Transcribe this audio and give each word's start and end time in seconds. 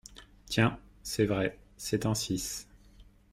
Tiens! 0.47 0.79
c’est 1.03 1.27
vrai! 1.27 1.59
c’est 1.77 2.07
un 2.07 2.15
six! 2.15 2.67